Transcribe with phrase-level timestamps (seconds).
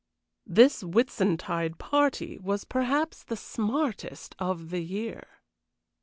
[0.47, 5.43] This Whitsuntide party was perhaps the smartest of the year.